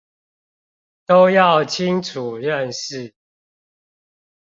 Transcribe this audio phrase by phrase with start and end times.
[1.05, 3.13] 都要清楚認識